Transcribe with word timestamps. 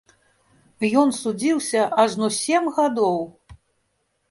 Ён 1.01 1.11
судзіўся 1.17 1.81
ажно 2.05 2.27
сем 2.39 2.63
гадоў! 2.81 3.23